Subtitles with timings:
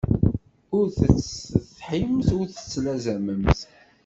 [0.77, 3.59] Ur tettsetḥimt ur tettlazamemt.